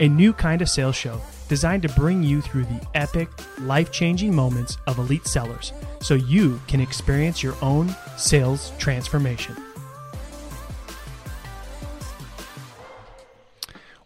[0.00, 3.28] a new kind of sales show designed to bring you through the epic,
[3.60, 9.54] life changing moments of elite sellers so you can experience your own sales transformation.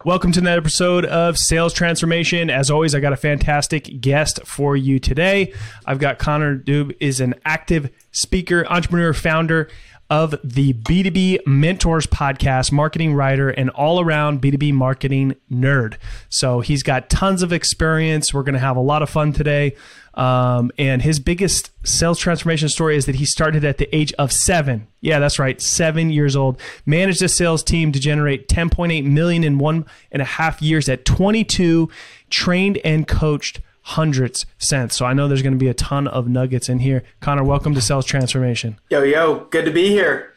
[0.04, 2.50] Welcome to another episode of Sales Transformation.
[2.50, 5.54] As always, I got a fantastic guest for you today.
[5.86, 9.70] I've got Connor Dube is an active speaker, entrepreneur, founder
[10.14, 15.96] of the B2B Mentors podcast, marketing writer, and all around B2B marketing nerd.
[16.28, 18.32] So he's got tons of experience.
[18.32, 19.74] We're going to have a lot of fun today.
[20.14, 24.30] Um, and his biggest sales transformation story is that he started at the age of
[24.30, 24.86] seven.
[25.00, 26.60] Yeah, that's right, seven years old.
[26.86, 31.04] Managed a sales team to generate 10.8 million in one and a half years at
[31.04, 31.90] 22.
[32.30, 34.96] Trained and coached hundreds cents.
[34.96, 37.02] So I know there's going to be a ton of nuggets in here.
[37.20, 38.78] Connor, welcome to Sales Transformation.
[38.90, 40.30] Yo, yo, good to be here.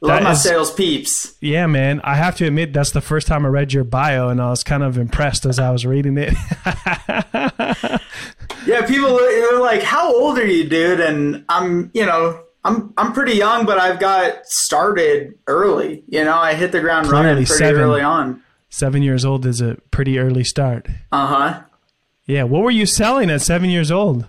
[0.00, 1.34] Love That my is- sales peeps.
[1.40, 2.00] Yeah, man.
[2.04, 4.62] I have to admit that's the first time I read your bio, and I was
[4.62, 6.34] kind of impressed as I was reading it.
[8.66, 13.12] Yeah, people are like, "How old are you, dude?" And I'm, you know, I'm I'm
[13.14, 16.04] pretty young, but I've got started early.
[16.06, 17.80] You know, I hit the ground Clearly running pretty seven.
[17.80, 18.42] early on.
[18.68, 20.86] seven years old is a pretty early start.
[21.10, 21.62] Uh huh.
[22.28, 22.42] Yeah.
[22.42, 24.28] What were you selling at seven years old?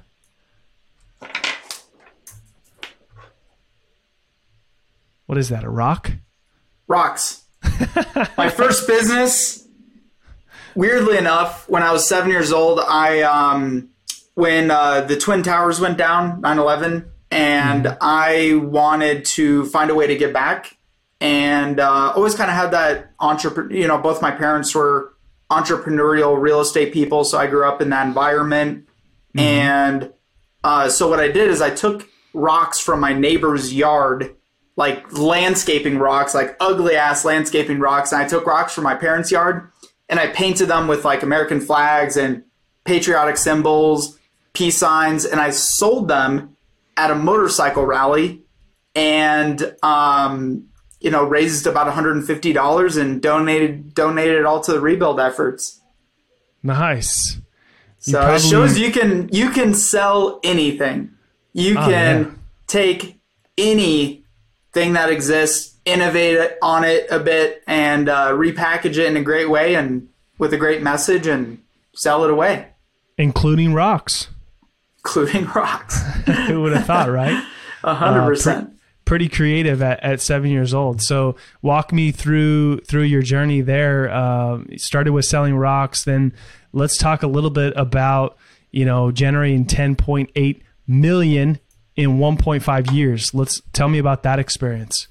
[5.26, 5.64] What is that?
[5.66, 6.14] A rock?
[6.88, 7.44] Rocks.
[8.38, 9.68] my first business.
[10.76, 13.90] Weirdly enough, when I was seven years old, I um,
[14.34, 20.08] when uh, the twin towers went down, 9-11, and I wanted to find a way
[20.08, 20.78] to get back,
[21.20, 23.76] and uh, always kind of had that entrepreneur.
[23.76, 25.14] You know, both my parents were
[25.52, 28.88] entrepreneurial real estate people, so I grew up in that environment,
[29.38, 30.12] and
[30.64, 34.36] uh, so what I did is I took rocks from my neighbor's yard
[34.80, 38.14] like landscaping rocks, like ugly ass landscaping rocks.
[38.14, 39.70] And I took rocks from my parents' yard
[40.08, 42.44] and I painted them with like American flags and
[42.86, 44.18] patriotic symbols,
[44.54, 46.56] peace signs, and I sold them
[46.96, 48.44] at a motorcycle rally.
[48.96, 50.69] And um,
[51.00, 55.80] you know, raised about $150 and donated donated it all to the rebuild efforts.
[56.64, 57.36] Nice.
[58.06, 61.12] You So it shows you can you can sell anything.
[61.54, 62.32] You Oh, can yeah.
[62.68, 63.20] take
[63.58, 69.22] anything that exists, innovate it- on it a bit, and uh, repackage it in a
[69.24, 70.08] great way and
[70.38, 71.60] with a great message and
[71.94, 72.68] sell it away,
[73.18, 74.28] including rocks.
[75.00, 76.02] including rocks.
[76.48, 77.44] Who would have thought, right?
[77.84, 78.74] A hundred percent.
[79.10, 81.02] Pretty creative at, at seven years old.
[81.02, 84.08] So walk me through through your journey there.
[84.08, 86.32] Uh, started with selling rocks, then
[86.74, 88.38] let's talk a little bit about
[88.70, 91.60] you know generating 10.8 million
[91.96, 93.34] in 1.5 years.
[93.34, 95.08] Let's tell me about that experience.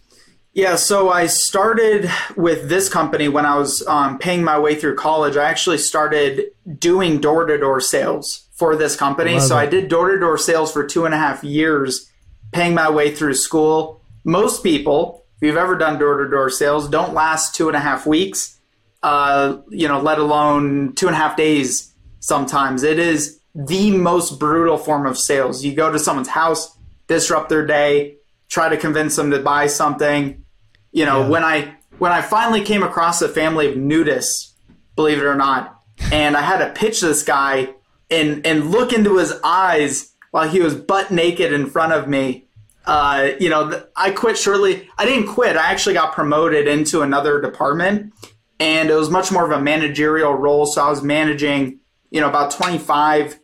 [0.52, 4.94] Yeah, so I started with this company when I was um, paying my way through
[4.94, 5.36] college.
[5.36, 9.34] I actually started doing door to door sales for this company.
[9.34, 9.60] Love so it.
[9.60, 12.07] I did door to door sales for two and a half years,
[12.52, 14.02] paying my way through school.
[14.24, 17.80] Most people, if you've ever done door to door sales, don't last two and a
[17.80, 18.58] half weeks,
[19.02, 22.82] uh, you know, let alone two and a half days sometimes.
[22.82, 25.64] It is the most brutal form of sales.
[25.64, 28.16] You go to someone's house, disrupt their day,
[28.48, 30.44] try to convince them to buy something.
[30.92, 31.28] You know, Yeah.
[31.28, 34.52] when I when I finally came across a family of nudists,
[34.94, 35.80] believe it or not,
[36.12, 37.70] and I had to pitch this guy
[38.10, 42.44] and and look into his eyes while he was butt naked in front of me.
[42.86, 44.88] Uh, you know, I quit shortly.
[44.96, 45.56] I didn't quit.
[45.56, 48.14] I actually got promoted into another department,
[48.58, 50.64] and it was much more of a managerial role.
[50.64, 51.80] So I was managing,
[52.10, 53.38] you know, about twenty five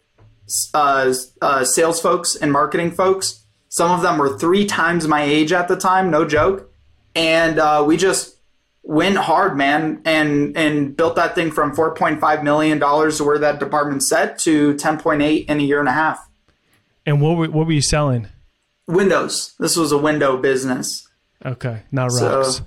[0.73, 3.45] uh, uh, sales folks and marketing folks.
[3.69, 6.71] Some of them were three times my age at the time, no joke.
[7.15, 8.39] And uh, we just
[8.83, 13.25] went hard, man, and and built that thing from four point five million dollars to
[13.25, 16.29] where that department set to ten point eight in a year and a half.
[17.07, 18.29] And what were, what were you selling?
[18.87, 19.55] windows.
[19.59, 21.09] This was a window business.
[21.45, 22.63] Okay, not So- rocks.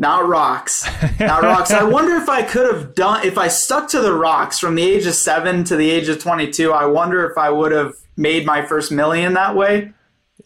[0.00, 0.88] Not rocks.
[1.18, 1.72] Not rocks.
[1.72, 4.82] I wonder if I could have done if I stuck to the rocks from the
[4.82, 6.72] age of 7 to the age of 22.
[6.72, 9.92] I wonder if I would have made my first million that way.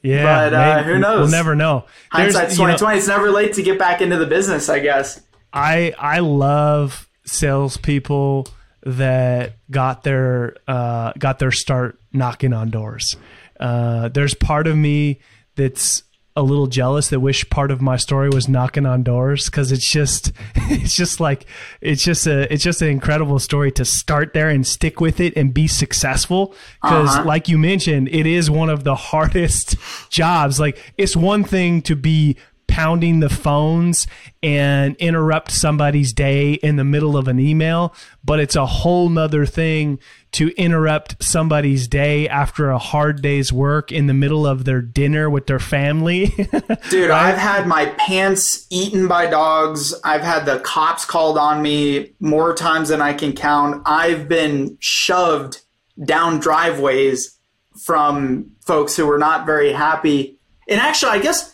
[0.02, 1.20] yeah, but, uh, who knows?
[1.20, 1.84] We'll never know.
[2.10, 2.96] Hindsight's 2020.
[2.98, 5.20] it's never late to get back into the business, I guess.
[5.52, 8.48] I I love salespeople
[8.84, 13.16] that got their uh, got their start knocking on doors.
[13.60, 15.20] Uh, there's part of me
[15.56, 16.02] that's
[16.34, 19.88] a little jealous that wish part of my story was knocking on doors because it's
[19.88, 21.44] just it's just like
[21.82, 25.36] it's just a it's just an incredible story to start there and stick with it
[25.36, 27.24] and be successful because Uh-huh.
[27.26, 29.76] like you mentioned it is one of the hardest
[30.08, 32.38] jobs like it's one thing to be
[32.72, 34.06] pounding the phones
[34.42, 39.44] and interrupt somebody's day in the middle of an email, but it's a whole nother
[39.44, 39.98] thing
[40.30, 45.28] to interrupt somebody's day after a hard day's work in the middle of their dinner
[45.28, 46.32] with their family.
[46.88, 49.92] Dude, I've had my pants eaten by dogs.
[50.02, 53.82] I've had the cops called on me more times than I can count.
[53.84, 55.60] I've been shoved
[56.02, 57.38] down driveways
[57.84, 60.38] from folks who were not very happy.
[60.68, 61.51] And actually, I guess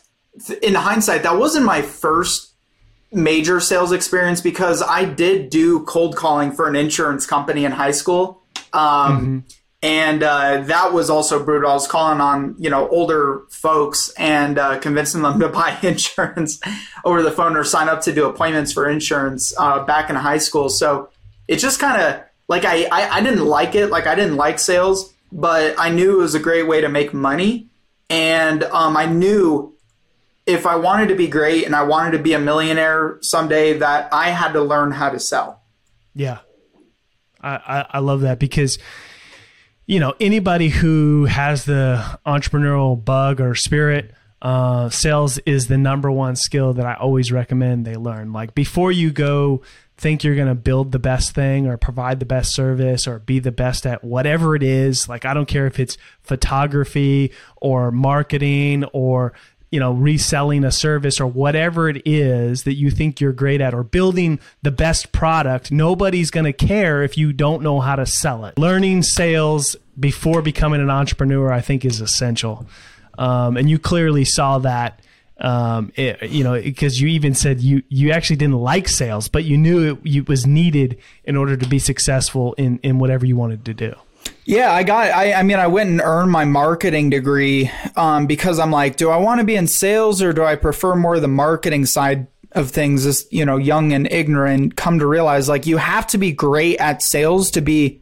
[0.63, 2.55] in hindsight, that wasn't my first
[3.13, 7.93] major sales experience because I did do cold calling for an insurance company in high
[7.93, 8.43] school.
[8.73, 9.45] Um,
[9.83, 11.71] and uh, that was also brutal.
[11.71, 16.61] I was calling on you know older folks and uh, convincing them to buy insurance
[17.05, 20.39] over the phone or sign up to do appointments for insurance uh, back in high
[20.39, 20.69] school.
[20.69, 21.11] So
[21.47, 23.89] it just kind of like I, I I didn't like it.
[23.89, 27.15] Like I didn't like sales, but I knew it was a great way to make
[27.15, 27.69] money,
[28.11, 29.78] and um, I knew
[30.49, 34.09] if I wanted to be great and I wanted to be a millionaire someday, that
[34.13, 35.63] I had to learn how to sell.
[36.15, 36.39] Yeah.
[37.41, 38.79] I, I, love that because,
[39.87, 44.13] you know, anybody who has the entrepreneurial bug or spirit,
[44.43, 48.33] uh, sales is the number one skill that I always recommend they learn.
[48.33, 49.63] Like before you go
[49.97, 53.39] think you're going to build the best thing or provide the best service or be
[53.39, 58.85] the best at whatever it is, like I don't care if it's photography or marketing
[58.93, 59.33] or
[59.71, 63.75] you know, reselling a service or whatever it is that you think you're great at
[63.75, 68.07] or building the best product, nobody's going to care if you don't know how to
[68.07, 68.59] sell it.
[68.59, 72.67] Learning sales before becoming an entrepreneur, I think, is essential.
[73.19, 75.03] Um, and you clearly saw that,
[75.39, 79.45] um, it, you know, because you even said you, you actually didn't like sales, but
[79.45, 83.37] you knew it, it was needed in order to be successful in, in whatever you
[83.37, 83.95] wanted to do.
[84.49, 85.11] Yeah, I got.
[85.11, 89.11] I, I mean, I went and earned my marketing degree um, because I'm like, do
[89.11, 92.71] I want to be in sales or do I prefer more the marketing side of
[92.71, 93.05] things?
[93.05, 96.79] As you know, young and ignorant, come to realize like you have to be great
[96.79, 98.01] at sales to be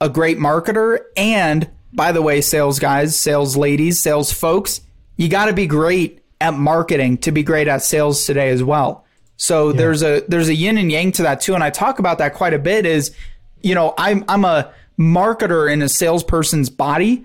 [0.00, 1.00] a great marketer.
[1.14, 4.80] And by the way, sales guys, sales ladies, sales folks,
[5.18, 9.04] you got to be great at marketing to be great at sales today as well.
[9.36, 12.16] So there's a there's a yin and yang to that too, and I talk about
[12.16, 12.86] that quite a bit.
[12.86, 13.14] Is
[13.60, 17.24] you know I'm I'm a marketer in a salesperson's body.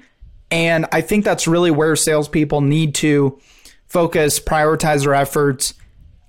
[0.49, 3.39] And I think that's really where salespeople need to
[3.87, 5.73] focus, prioritize their efforts,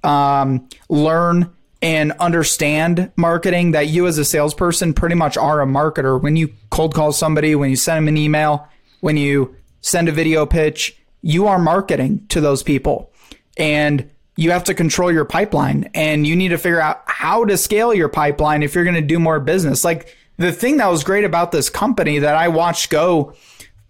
[0.03, 6.21] um, learn and understand marketing that you as a salesperson pretty much are a marketer.
[6.21, 8.69] When you cold call somebody, when you send them an email,
[9.01, 13.13] when you send a video pitch, you are marketing to those people.
[13.57, 17.57] And you have to control your pipeline and you need to figure out how to
[17.57, 19.85] scale your pipeline if you're going to do more business.
[19.85, 23.35] Like the thing that was great about this company that I watched go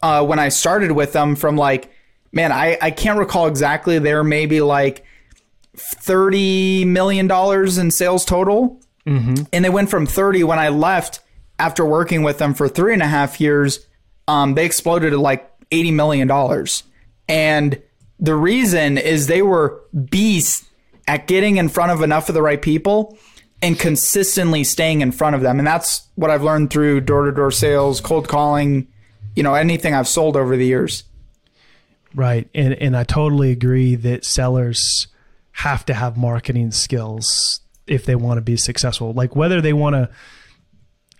[0.02, 1.92] uh, when I started with them from like,
[2.32, 3.98] man, I, I can't recall exactly.
[3.98, 5.04] They're maybe like
[5.76, 8.80] $30 million in sales total.
[9.52, 11.20] And they went from 30 when I left
[11.58, 13.86] after working with them for three and a half years.
[14.26, 16.66] Um, they exploded to like $80 million.
[17.28, 17.82] And
[18.18, 20.66] the reason is they were beasts
[21.06, 23.16] at getting in front of enough of the right people
[23.60, 25.58] and consistently staying in front of them.
[25.58, 28.86] And that's what I've learned through door to door sales, cold calling,
[29.34, 31.04] you know, anything I've sold over the years.
[32.14, 32.48] Right.
[32.54, 35.08] And and I totally agree that sellers
[35.52, 39.12] have to have marketing skills if they want to be successful.
[39.12, 40.10] Like whether they want to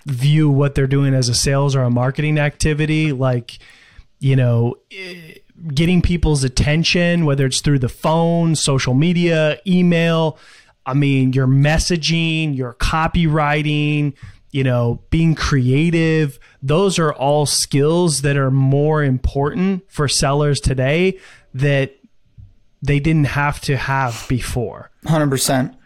[0.07, 3.59] view what they're doing as a sales or a marketing activity, like
[4.21, 4.75] you know,
[5.75, 10.38] getting people's attention, whether it's through the phone, social media, email,
[10.88, 14.14] I mean, your messaging, your copywriting,
[14.50, 21.18] you know, being creative, those are all skills that are more important for sellers today
[21.54, 21.95] that
[22.83, 24.90] they didn't have to have before.
[25.04, 25.50] 100%.
[25.61, 25.76] And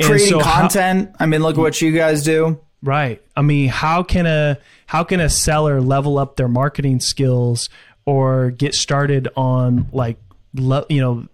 [0.00, 1.10] Creating so how- content.
[1.18, 2.60] I mean, look at what you guys do.
[2.82, 3.22] Right.
[3.36, 7.68] I mean, how can a how can a seller level up their marketing skills
[8.06, 10.18] or get started on like
[10.54, 11.26] you know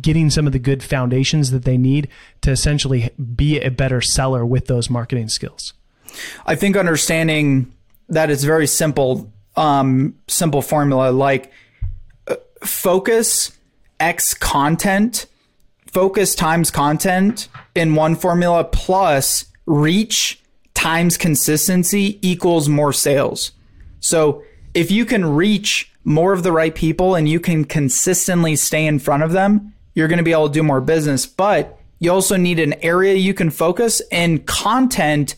[0.00, 2.08] getting some of the good foundations that they need
[2.40, 5.72] to essentially be a better seller with those marketing skills
[6.46, 7.72] I think understanding
[8.08, 11.52] that it's very simple, um, simple formula like
[12.26, 13.52] uh, focus
[14.00, 15.26] X content,
[15.86, 20.42] focus times content in one formula plus reach
[20.74, 23.52] times consistency equals more sales.
[24.00, 24.42] So
[24.74, 28.98] if you can reach more of the right people and you can consistently stay in
[28.98, 31.26] front of them, you're going to be able to do more business.
[31.26, 35.34] But you also need an area you can focus and content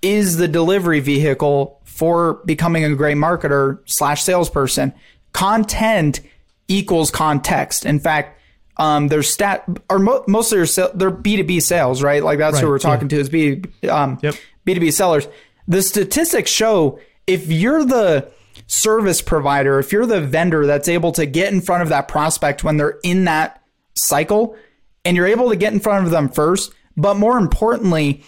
[0.00, 4.94] is the delivery vehicle for becoming a great marketer slash salesperson.
[5.32, 6.20] Content
[6.68, 7.84] equals context.
[7.84, 8.40] In fact,
[8.76, 12.22] um, there's stat or mo- most of their they're B two B sales, right?
[12.22, 13.16] Like that's Right, who we're talking yeah.
[13.16, 14.18] to is B um.
[14.64, 15.26] B two B sellers.
[15.66, 18.30] The statistics show if you're the
[18.68, 22.62] service provider, if you're the vendor that's able to get in front of that prospect
[22.62, 23.62] when they're in that
[23.96, 24.56] cycle,
[25.04, 28.22] and you're able to get in front of them first, but more importantly,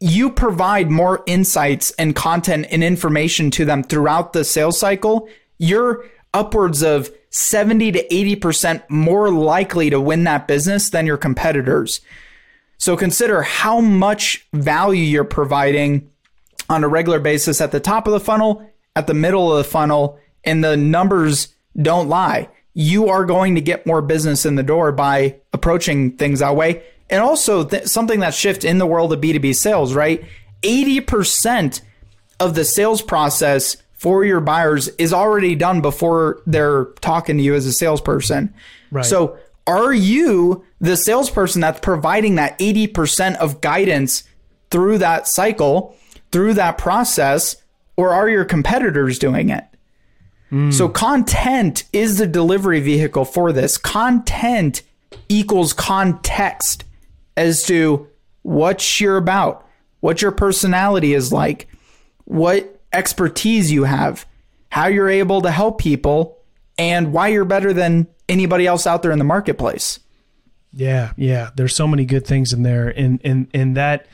[0.00, 5.28] you provide more insights and content and information to them throughout the sales cycle,
[5.58, 12.00] you're upwards of 70 to 80% more likely to win that business than your competitors.
[12.78, 16.10] So consider how much value you're providing
[16.68, 19.70] on a regular basis at the top of the funnel, at the middle of the
[19.70, 21.48] funnel, and the numbers
[21.80, 22.48] don't lie.
[22.74, 26.82] You are going to get more business in the door by approaching things that way.
[27.08, 30.24] And also, th- something that shift in the world of B2B sales, right?
[30.62, 31.80] 80%
[32.40, 37.54] of the sales process for your buyers is already done before they're talking to you
[37.54, 38.52] as a salesperson.
[38.90, 39.04] Right.
[39.04, 44.24] So, are you the salesperson that's providing that 80% of guidance
[44.70, 45.96] through that cycle,
[46.32, 47.56] through that process,
[47.96, 49.64] or are your competitors doing it?
[50.70, 53.76] So, content is the delivery vehicle for this.
[53.76, 54.82] Content
[55.28, 56.84] equals context
[57.36, 58.06] as to
[58.42, 59.66] what you're about,
[59.98, 61.66] what your personality is like,
[62.24, 64.26] what expertise you have,
[64.68, 66.38] how you're able to help people,
[66.78, 69.98] and why you're better than anybody else out there in the marketplace.
[70.72, 71.50] Yeah, yeah.
[71.56, 74.06] There's so many good things in there, and and and that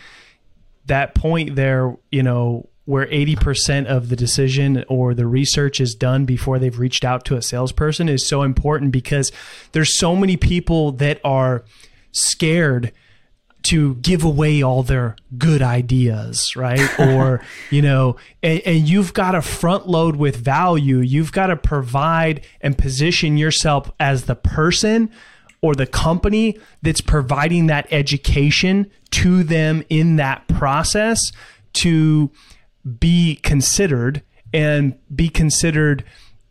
[0.87, 6.25] that point there, you know, where 80% of the decision or the research is done
[6.25, 9.31] before they've reached out to a salesperson is so important because
[9.71, 11.65] there's so many people that are
[12.11, 12.91] scared
[13.63, 16.81] to give away all their good ideas, right?
[16.99, 20.99] or, you know, and, and you've got to front load with value.
[20.99, 25.11] You've got to provide and position yourself as the person
[25.63, 31.31] or the company that's providing that education to them in that process
[31.75, 32.33] to
[32.99, 36.05] be considered and be considered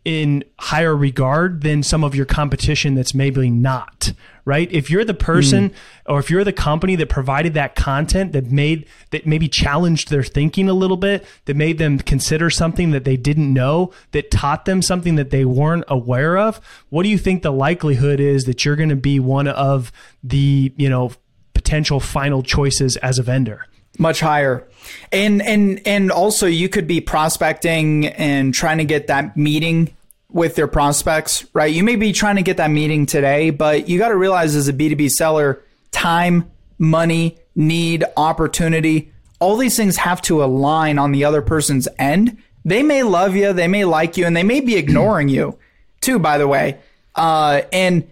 [0.04, 4.12] in higher regard than some of your competition that's maybe not
[4.44, 4.70] right?
[4.72, 6.12] If you're the person hmm.
[6.12, 10.22] or if you're the company that provided that content that made that maybe challenged their
[10.22, 14.64] thinking a little bit that made them consider something that they didn't know that taught
[14.64, 18.64] them something that they weren't aware of what do you think the likelihood is that
[18.64, 19.92] you're going to be one of
[20.22, 21.12] the you know
[21.54, 23.66] potential final choices as a vendor
[24.00, 24.66] much higher.
[25.12, 29.94] And and and also you could be prospecting and trying to get that meeting
[30.30, 31.72] with their prospects right?
[31.72, 34.68] You may be trying to get that meeting today but you got to realize as
[34.68, 41.24] a b2b seller time money need opportunity all these things have to align on the
[41.24, 42.38] other person's end.
[42.64, 45.58] They may love you they may like you and they may be ignoring you
[46.00, 46.78] too by the way.
[47.14, 48.08] Uh, and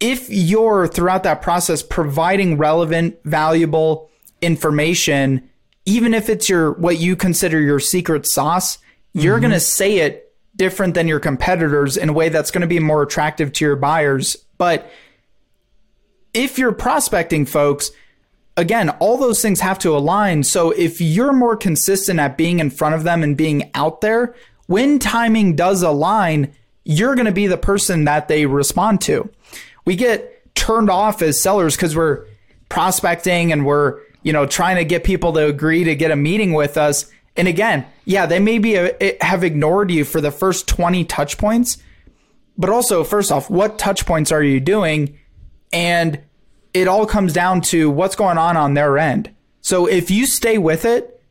[0.00, 4.07] if you're throughout that process providing relevant, valuable
[4.40, 5.48] information,
[5.86, 8.78] even if it's your what you consider your secret sauce,
[9.12, 9.42] you're mm-hmm.
[9.42, 12.80] going to say it different than your competitors in a way that's going to be
[12.80, 14.36] more attractive to your buyers.
[14.58, 14.90] But
[16.34, 17.90] if you're prospecting folks,
[18.56, 20.42] again, all those things have to align.
[20.42, 24.34] So if you're more consistent at being in front of them and being out there,
[24.66, 26.52] when timing does align,
[26.84, 29.30] you're going to be the person that they respond to.
[29.84, 32.26] We get turned off as sellers because we're
[32.68, 36.52] prospecting and we're, you know, trying to get people to agree to get a meeting
[36.52, 37.10] with us.
[37.36, 38.74] And again, yeah, they maybe
[39.20, 41.78] have ignored you for the first 20 touch points.
[42.56, 45.18] But also, first off, what touch points are you doing?
[45.72, 46.20] And
[46.74, 49.30] it all comes down to what's going on on their end.
[49.60, 51.22] So if you stay with it,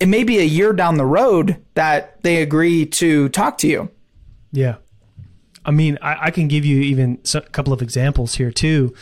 [0.00, 3.90] it may be a year down the road that they agree to talk to you.
[4.52, 4.76] Yeah.
[5.64, 8.94] I mean, I, I can give you even a couple of examples here too.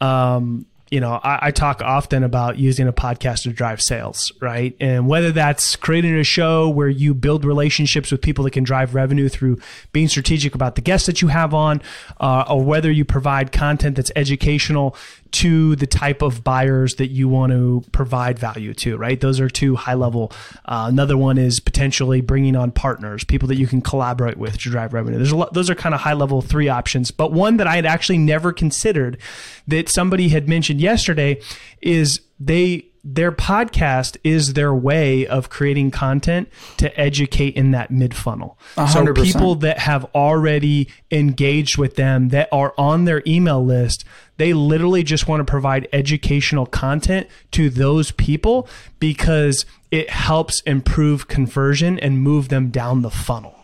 [0.00, 4.76] Um, you know, I, I, talk often about using a podcast to drive sales, right?
[4.78, 8.94] And whether that's creating a show where you build relationships with people that can drive
[8.94, 9.58] revenue through
[9.92, 11.80] being strategic about the guests that you have on,
[12.20, 14.94] uh, or whether you provide content that's educational
[15.32, 19.20] to the type of buyers that you want to provide value to, right?
[19.20, 20.30] Those are two high level.
[20.64, 24.70] Uh, another one is potentially bringing on partners, people that you can collaborate with to
[24.70, 25.16] drive revenue.
[25.16, 27.76] There's a lot, those are kind of high level three options, but one that I
[27.76, 29.18] had actually never considered
[29.66, 31.40] that somebody had mentioned yesterday
[31.80, 38.14] is they their podcast is their way of creating content to educate in that mid
[38.14, 38.58] funnel.
[38.92, 44.04] So people that have already engaged with them that are on their email list,
[44.36, 48.68] they literally just want to provide educational content to those people
[49.00, 53.56] because it helps improve conversion and move them down the funnel.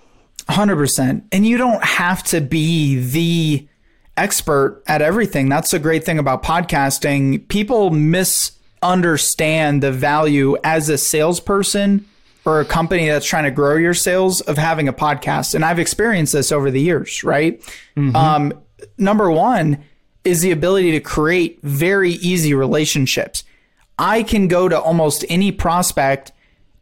[0.49, 1.25] 100%.
[1.31, 3.69] And you don't have to be the
[4.17, 5.49] expert at everything.
[5.49, 7.47] That's the great thing about podcasting.
[7.49, 7.91] People
[8.83, 12.07] misunderstand the value as a salesperson
[12.45, 15.55] or a company that's trying to grow your sales of having a podcast.
[15.55, 17.61] And I've experienced this over the years, right?
[17.97, 18.17] Mm-hmm.
[18.17, 18.53] Um,
[18.97, 19.85] number one
[20.25, 23.45] is the ability to create very easy relationships.
[23.99, 26.33] I can go to almost any prospect,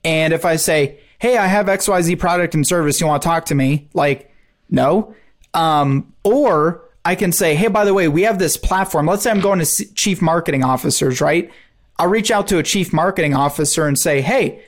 [0.05, 3.47] and if I say, Hey, I have XYZ product and service, you want to talk
[3.47, 3.89] to me?
[3.95, 4.31] Like,
[4.69, 5.15] no.
[5.55, 9.07] Um, or I can say, hey, by the way, we have this platform.
[9.07, 11.51] Let's say I'm going to chief marketing officers, right?
[11.99, 14.63] I'll reach out to a chief marketing officer and say, hey,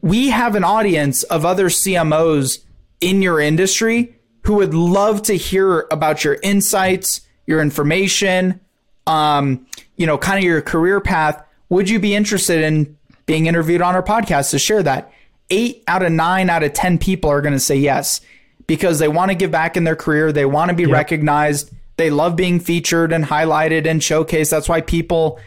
[0.00, 2.64] we have an audience of other CMOs
[3.00, 8.60] in your industry who would love to hear about your insights, your information,
[9.06, 11.42] um, you know, kind of your career path.
[11.68, 15.12] Would you be interested in being interviewed on our podcast to share that?
[15.50, 18.20] Eight out of nine out of 10 people are going to say yes
[18.66, 20.32] because they want to give back in their career.
[20.32, 20.92] They want to be yep.
[20.92, 21.70] recognized.
[21.96, 24.50] They love being featured and highlighted and showcased.
[24.50, 25.38] That's why people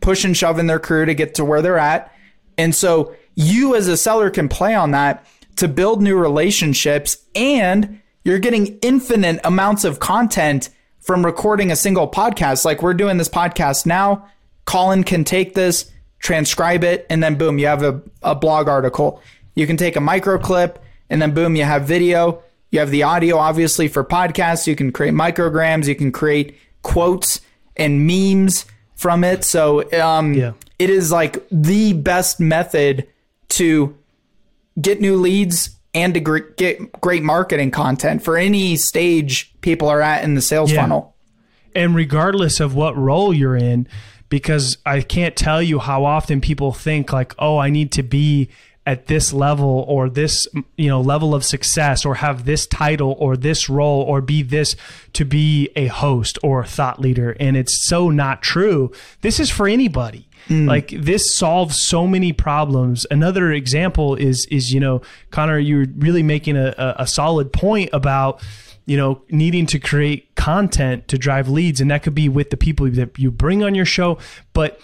[0.00, 2.12] push and shove in their career to get to where they're at.
[2.58, 5.26] And so you as a seller can play on that
[5.56, 12.08] to build new relationships and you're getting infinite amounts of content from recording a single
[12.08, 12.64] podcast.
[12.64, 14.28] Like we're doing this podcast now.
[14.66, 19.22] Colin can take this, transcribe it, and then boom, you have a, a blog article.
[19.54, 22.42] You can take a micro clip and then boom, you have video.
[22.70, 24.66] You have the audio, obviously, for podcasts.
[24.66, 25.88] You can create micrograms.
[25.88, 27.40] You can create quotes
[27.76, 28.64] and memes
[29.00, 29.44] from it.
[29.44, 30.52] So um, yeah.
[30.78, 33.08] it is like the best method
[33.48, 33.96] to
[34.78, 40.22] get new leads and to get great marketing content for any stage people are at
[40.22, 40.82] in the sales yeah.
[40.82, 41.16] funnel.
[41.74, 43.88] And regardless of what role you're in,
[44.28, 48.50] because I can't tell you how often people think like, oh, I need to be
[48.90, 53.36] at this level or this you know level of success or have this title or
[53.36, 54.74] this role or be this
[55.12, 57.36] to be a host or a thought leader.
[57.38, 58.90] And it's so not true.
[59.20, 60.26] This is for anybody.
[60.48, 60.66] Mm.
[60.66, 63.06] like this solves so many problems.
[63.12, 68.42] Another example is is you know connor you're really making a, a solid point about
[68.86, 71.80] you know needing to create content to drive leads.
[71.80, 74.18] And that could be with the people that you bring on your show.
[74.52, 74.80] But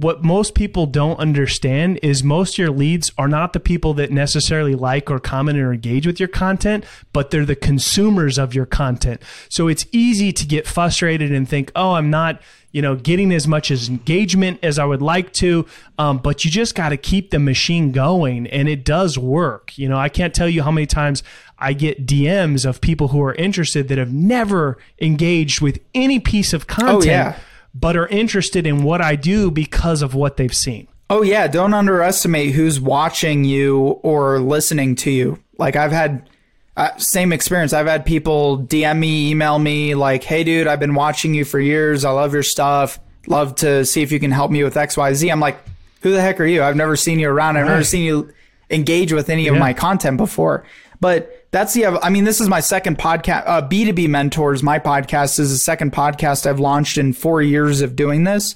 [0.00, 4.12] what most people don't understand is most of your leads are not the people that
[4.12, 8.64] necessarily like or comment or engage with your content, but they're the consumers of your
[8.66, 9.20] content.
[9.48, 13.48] So it's easy to get frustrated and think, oh, I'm not, you know, getting as
[13.48, 15.66] much as engagement as I would like to.
[15.98, 19.76] Um, but you just got to keep the machine going, and it does work.
[19.76, 21.24] You know, I can't tell you how many times
[21.58, 26.52] I get DMs of people who are interested that have never engaged with any piece
[26.52, 27.02] of content.
[27.02, 27.38] Oh, yeah
[27.74, 30.88] but are interested in what I do because of what they've seen.
[31.10, 35.38] Oh yeah, don't underestimate who's watching you or listening to you.
[35.56, 36.28] Like I've had
[36.76, 37.72] uh, same experience.
[37.72, 41.58] I've had people DM me, email me like, "Hey dude, I've been watching you for
[41.58, 42.04] years.
[42.04, 43.00] I love your stuff.
[43.26, 45.58] Love to see if you can help me with XYZ." I'm like,
[46.02, 46.62] "Who the heck are you?
[46.62, 47.56] I've never seen you around.
[47.56, 47.72] I've right.
[47.72, 48.32] never seen you
[48.70, 49.52] engage with any yeah.
[49.52, 50.64] of my content before."
[51.00, 53.44] But that's the I mean, this is my second podcast.
[53.46, 57.96] Uh, B2B Mentors, my podcast is the second podcast I've launched in four years of
[57.96, 58.54] doing this.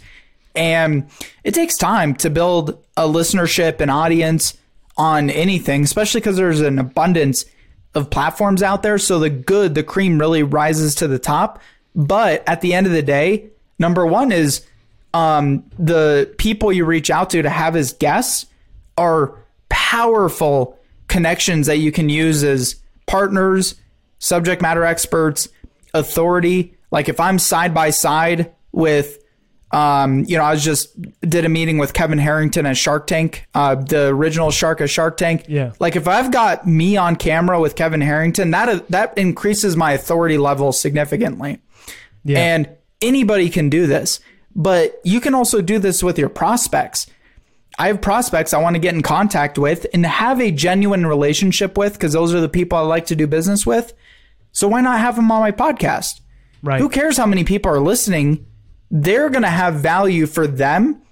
[0.55, 1.09] And
[1.45, 4.59] it takes time to build a listenership and audience
[4.99, 7.47] on anything, especially because there's an abundance
[7.95, 8.99] of platforms out there.
[8.99, 11.61] So the good, the cream really rises to the top.
[11.95, 13.47] But at the end of the day,
[13.79, 14.67] number one is
[15.15, 18.47] um, the people you reach out to to have as guests
[18.99, 19.35] are
[19.71, 20.79] powerful
[21.09, 22.77] connections that you can use as
[23.13, 23.75] partners,
[24.19, 25.49] subject matter experts,
[25.93, 26.75] authority.
[26.91, 29.19] Like if I'm side by side with,
[29.71, 30.87] um, you know, I was just
[31.21, 35.17] did a meeting with Kevin Harrington at Shark Tank, uh, the original Shark of Shark
[35.17, 35.45] Tank.
[35.49, 35.73] Yeah.
[35.79, 40.39] Like if I've got me on camera with Kevin Harrington, that that increases my authority
[40.39, 41.59] level significantly.
[42.25, 42.39] Yeah.
[42.39, 42.69] And
[43.01, 44.21] anybody can do this.
[44.55, 47.07] but you can also do this with your prospects.
[47.79, 51.79] I have prospects I want to get in contact with and have a genuine relationship
[51.79, 53.95] with because those are the people I like to do business with.
[54.53, 56.21] So why not have them on my podcast?
[56.63, 56.81] Right.
[56.81, 58.47] Who cares how many people are listening?
[58.91, 61.03] They're going to have value for them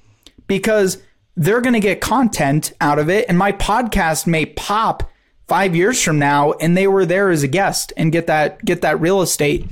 [0.46, 1.02] because
[1.36, 3.24] they're going to get content out of it.
[3.28, 5.10] And my podcast may pop
[5.48, 8.82] five years from now and they were there as a guest and get that, get
[8.82, 9.66] that real estate.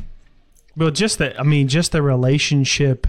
[0.76, 3.06] Well, just that, I mean, just the relationship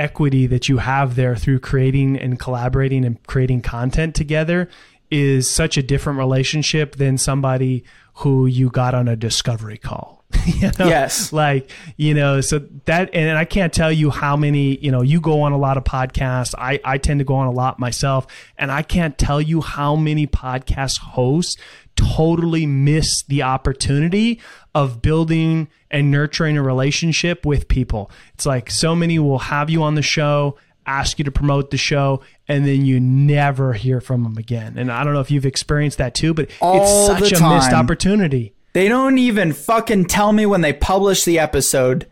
[0.00, 4.68] equity that you have there through creating and collaborating and creating content together
[5.10, 7.84] is such a different relationship than somebody
[8.14, 10.19] who you got on a discovery call.
[10.46, 10.86] you know?
[10.86, 11.32] Yes.
[11.32, 15.20] Like, you know, so that, and I can't tell you how many, you know, you
[15.20, 16.54] go on a lot of podcasts.
[16.56, 18.26] I, I tend to go on a lot myself.
[18.56, 21.56] And I can't tell you how many podcast hosts
[21.96, 24.40] totally miss the opportunity
[24.74, 28.10] of building and nurturing a relationship with people.
[28.34, 31.76] It's like so many will have you on the show, ask you to promote the
[31.76, 34.78] show, and then you never hear from them again.
[34.78, 37.72] And I don't know if you've experienced that too, but All it's such a missed
[37.72, 38.54] opportunity.
[38.72, 42.06] They don't even fucking tell me when they publish the episode.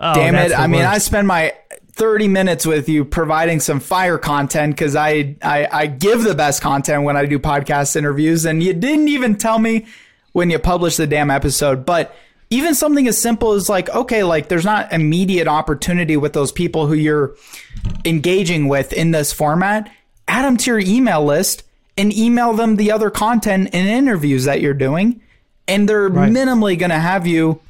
[0.00, 0.52] Oh, Damn it.
[0.52, 1.54] I mean, I spend my
[1.92, 6.62] 30 minutes with you providing some fire content because I, I, I give the best
[6.62, 9.86] content when I do podcast interviews, and you didn't even tell me
[10.32, 11.86] when you publish the damn episode.
[11.86, 12.16] But
[12.50, 16.86] even something as simple as like, okay, like there's not immediate opportunity with those people
[16.86, 17.36] who you're
[18.04, 19.90] engaging with in this format,
[20.28, 21.62] add them to your email list
[21.96, 25.22] and email them the other content and interviews that you're doing.
[25.68, 27.60] And they're minimally going to have you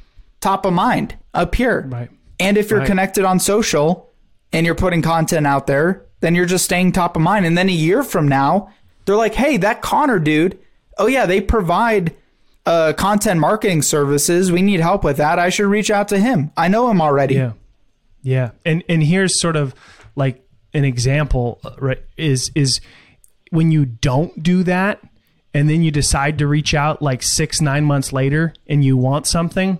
[0.41, 1.85] top of mind up here.
[1.87, 2.09] Right.
[2.39, 2.87] And if you're Right.
[2.87, 4.09] connected on social
[4.51, 7.45] and you're putting content out there, then you're just staying top of mind.
[7.45, 8.69] And then a year from now,
[9.05, 10.57] they're like, hey, that Connor dude,
[10.97, 12.15] oh yeah, they provide
[12.65, 14.51] uh, content marketing services.
[14.51, 15.37] We need help with that.
[15.37, 16.51] I should reach out to him.
[16.57, 17.35] I know him already.
[17.35, 17.51] Yeah.
[18.21, 18.51] Yeah.
[18.65, 19.75] And and here's sort of
[20.15, 20.41] like
[20.73, 22.01] an example, uh, right?
[22.17, 22.79] Is is
[23.51, 24.99] when you don't do that
[25.53, 29.27] and then you decide to reach out like six, nine months later and you want
[29.27, 29.79] something,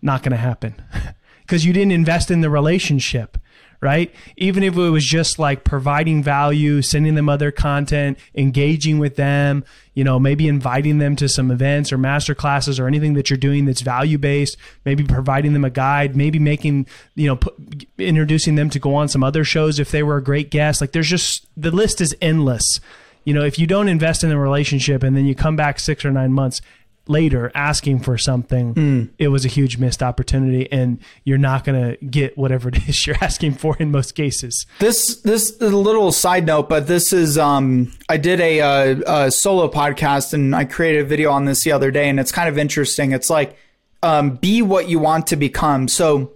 [0.00, 0.74] not gonna happen.
[1.42, 3.36] Because you didn't invest in the relationship.
[3.82, 4.14] Right.
[4.36, 9.64] Even if it was just like providing value, sending them other content, engaging with them,
[9.92, 13.36] you know, maybe inviting them to some events or master classes or anything that you're
[13.36, 17.54] doing that's value based, maybe providing them a guide, maybe making, you know, put,
[17.98, 20.80] introducing them to go on some other shows if they were a great guest.
[20.80, 22.78] Like there's just, the list is endless.
[23.24, 26.04] You know, if you don't invest in a relationship and then you come back six
[26.04, 26.60] or nine months
[27.08, 32.04] later asking for something, it was a huge missed opportunity and you're not going to
[32.04, 34.66] get whatever it is you're asking for in most cases.
[34.78, 39.24] This this is a little side note, but this is um I did a, uh
[39.24, 42.32] a solo podcast and I created a video on this the other day, and it's
[42.32, 43.12] kind of interesting.
[43.12, 43.56] It's like
[44.02, 45.88] um, be what you want to become.
[45.88, 46.32] So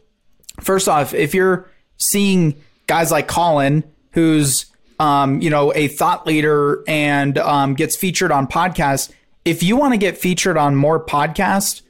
[0.61, 2.55] first off, if you're seeing
[2.87, 4.67] guys like Colin, who's
[4.99, 9.13] um, you know a thought leader and um, gets featured on podcasts,
[9.45, 11.83] if you want to get featured on more podcasts,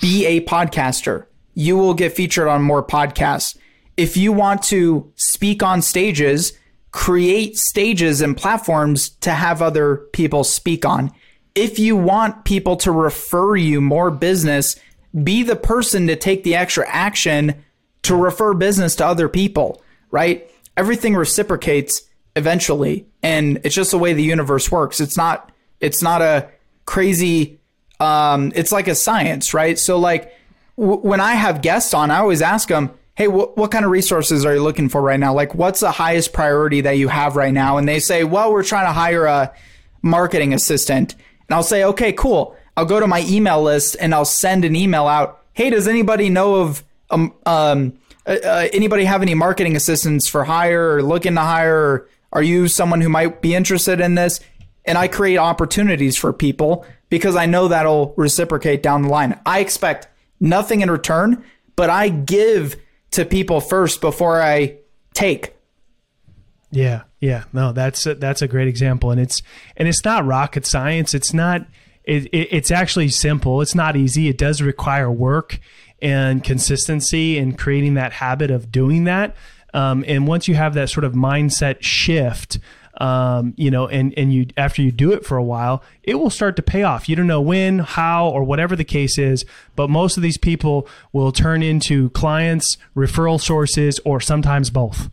[0.00, 1.26] be a podcaster.
[1.54, 3.56] You will get featured on more podcasts.
[3.96, 6.52] If you want to speak on stages,
[6.92, 11.12] create stages and platforms to have other people speak on.
[11.54, 14.78] If you want people to refer you more business,
[15.24, 17.64] be the person to take the extra action
[18.02, 20.50] to refer business to other people, right?
[20.76, 22.02] Everything reciprocates
[22.36, 25.00] eventually, and it's just the way the universe works.
[25.00, 26.48] It's not it's not a
[26.86, 27.58] crazy
[27.98, 29.78] um it's like a science, right?
[29.78, 30.34] So like
[30.76, 33.90] w- when I have guests on, I always ask them, "Hey, wh- what kind of
[33.90, 35.34] resources are you looking for right now?
[35.34, 38.64] Like what's the highest priority that you have right now?" And they say, "Well, we're
[38.64, 39.52] trying to hire a
[40.02, 41.14] marketing assistant."
[41.48, 42.56] And I'll say, "Okay, cool.
[42.76, 45.42] I'll go to my email list and I'll send an email out.
[45.52, 47.92] Hey, does anybody know of um, um
[48.26, 51.76] uh, uh, anybody have any marketing assistants for hire or looking to hire?
[51.76, 54.40] Or are you someone who might be interested in this?
[54.84, 59.38] And I create opportunities for people because I know that'll reciprocate down the line.
[59.44, 60.08] I expect
[60.40, 61.44] nothing in return,
[61.76, 62.76] but I give
[63.12, 64.78] to people first before I
[65.12, 65.54] take.
[66.70, 69.42] Yeah, yeah, no, that's a, that's a great example, and it's
[69.76, 71.14] and it's not rocket science.
[71.14, 71.66] It's not.
[72.04, 73.60] It, it, it's actually simple.
[73.60, 74.28] It's not easy.
[74.28, 75.60] It does require work
[76.00, 79.36] and consistency and creating that habit of doing that.
[79.72, 82.58] Um, and once you have that sort of mindset shift,
[83.00, 86.30] um, you know, and and you after you do it for a while, it will
[86.30, 87.08] start to pay off.
[87.08, 90.86] You don't know when, how, or whatever the case is, but most of these people
[91.12, 95.10] will turn into clients, referral sources, or sometimes both.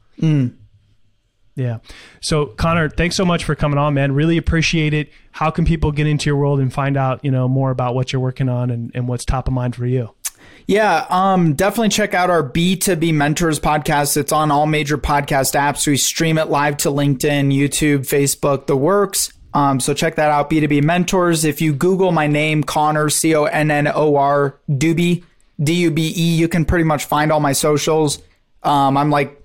[1.55, 1.79] Yeah.
[2.21, 4.11] So Connor, thanks so much for coming on, man.
[4.11, 5.11] Really appreciate it.
[5.31, 8.13] How can people get into your world and find out, you know, more about what
[8.13, 10.13] you're working on and, and what's top of mind for you?
[10.67, 14.17] Yeah, um, definitely check out our B2B Mentors podcast.
[14.17, 15.87] It's on all major podcast apps.
[15.87, 19.31] We stream it live to LinkedIn, YouTube, Facebook, the works.
[19.53, 21.45] Um, so check that out, B2B Mentors.
[21.45, 25.23] If you Google my name, Connor, C O N N O R, Dube,
[25.63, 28.21] D U B E, you can pretty much find all my socials.
[28.61, 29.41] Um, I'm like,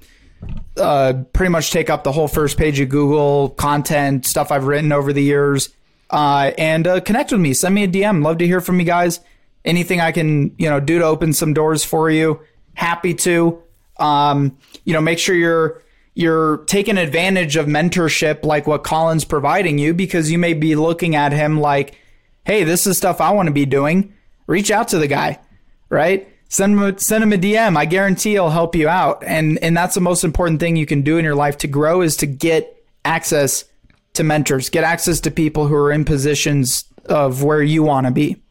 [0.77, 4.91] uh, pretty much take up the whole first page of Google content, stuff I've written
[4.91, 5.69] over the years.
[6.11, 7.55] Uh, and uh, connect with me.
[7.55, 8.25] Send me a DM.
[8.25, 9.21] Love to hear from you guys
[9.65, 12.41] anything I can, you know, do to open some doors for you,
[12.75, 13.63] happy to.
[13.99, 15.83] Um, you know, make sure you're
[16.15, 21.17] you're taking advantage of mentorship like what Colin's providing you because you may be looking
[21.17, 21.99] at him like,
[22.45, 24.13] hey, this is stuff I want to be doing.
[24.47, 25.39] Reach out to the guy,
[25.89, 26.29] right?
[26.49, 27.79] Send him a, send him a DM.
[27.79, 29.23] I guarantee he'll help you out.
[29.25, 32.03] And and that's the most important thing you can do in your life to grow
[32.03, 33.65] is to get access
[34.15, 38.13] to mentors, get access to people who are in positions of where you want to
[38.13, 38.42] be.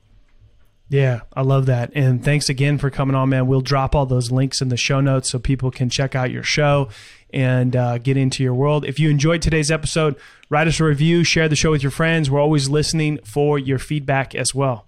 [0.91, 1.93] Yeah, I love that.
[1.95, 3.47] And thanks again for coming on, man.
[3.47, 6.43] We'll drop all those links in the show notes so people can check out your
[6.43, 6.89] show
[7.34, 8.84] and uh, get into your world.
[8.84, 10.17] If you enjoyed today's episode,
[10.49, 12.30] write us a review, share the show with your friends.
[12.30, 14.86] We're always listening for your feedback as well.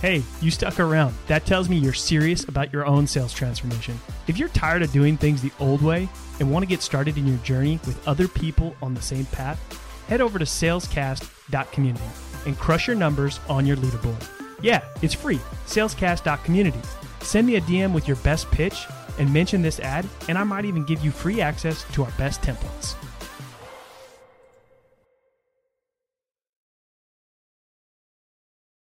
[0.00, 1.14] Hey, you stuck around.
[1.26, 4.00] That tells me you're serious about your own sales transformation.
[4.26, 6.08] If you're tired of doing things the old way
[6.40, 9.60] and want to get started in your journey with other people on the same path,
[10.08, 12.04] head over to salescast.community
[12.46, 14.41] and crush your numbers on your leaderboard.
[14.62, 15.40] Yeah, it's free.
[15.66, 16.80] Salescast.community.
[17.20, 18.86] Send me a DM with your best pitch
[19.18, 22.40] and mention this ad, and I might even give you free access to our best
[22.42, 22.94] templates.